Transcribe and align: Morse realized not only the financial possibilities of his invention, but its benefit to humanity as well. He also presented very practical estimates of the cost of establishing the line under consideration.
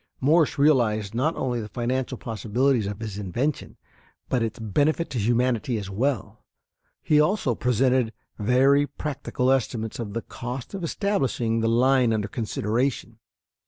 Morse 0.19 0.57
realized 0.57 1.13
not 1.13 1.35
only 1.35 1.61
the 1.61 1.69
financial 1.69 2.17
possibilities 2.17 2.87
of 2.87 2.99
his 2.99 3.19
invention, 3.19 3.77
but 4.29 4.41
its 4.41 4.57
benefit 4.57 5.11
to 5.11 5.19
humanity 5.19 5.77
as 5.77 5.91
well. 5.91 6.43
He 7.03 7.21
also 7.21 7.53
presented 7.53 8.11
very 8.39 8.87
practical 8.87 9.51
estimates 9.51 9.99
of 9.99 10.13
the 10.15 10.23
cost 10.23 10.73
of 10.73 10.83
establishing 10.83 11.59
the 11.59 11.69
line 11.69 12.13
under 12.13 12.27
consideration. 12.27 13.19